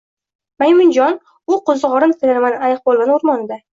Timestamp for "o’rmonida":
3.19-3.61